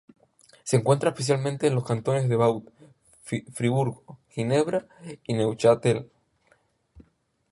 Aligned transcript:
Se 0.63 0.77
encuentra 0.77 1.09
especialmente 1.11 1.67
en 1.67 1.75
los 1.75 1.85
cantones 1.85 2.27
de 2.27 2.35
Vaud, 2.35 2.63
Friburgo, 3.21 4.17
Ginebra 4.29 4.87
y 5.27 5.35
Neuchâtel. 5.35 6.09